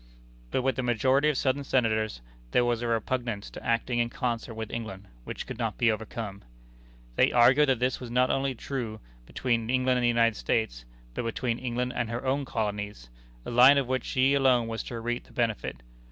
But 0.49 0.63
with 0.63 0.77
the 0.77 0.81
majority 0.81 1.29
of 1.29 1.37
Southern 1.37 1.63
Senators, 1.63 2.21
there 2.49 2.65
was 2.65 2.81
a 2.81 2.87
repugnance 2.87 3.51
to 3.51 3.63
acting 3.63 3.99
in 3.99 4.09
concert 4.09 4.55
with 4.55 4.71
England, 4.71 5.07
which 5.25 5.45
could 5.45 5.59
not 5.59 5.77
be 5.77 5.91
overcome. 5.91 6.41
They 7.17 7.31
argued 7.31 7.69
that 7.69 7.77
this 7.77 7.99
was 7.99 8.09
not 8.09 8.31
truly 8.57 8.87
a 8.87 8.89
line 8.93 8.99
between 9.27 9.69
England 9.69 9.97
and 9.99 10.03
the 10.03 10.07
United 10.07 10.37
States, 10.37 10.85
but 11.13 11.23
between 11.23 11.59
England 11.59 11.93
and 11.95 12.09
her 12.09 12.25
own 12.25 12.45
colonies 12.45 13.11
a 13.45 13.51
line 13.51 13.77
of 13.77 13.85
which 13.87 14.05
she 14.05 14.33
alone 14.33 14.67
was 14.67 14.81
to 14.85 14.99
reap 14.99 15.25
the 15.25 15.33
benefit. 15.33 15.83